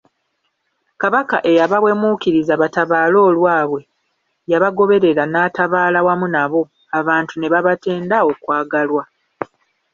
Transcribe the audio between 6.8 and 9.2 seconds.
abantu ne babatenda okwagalwa.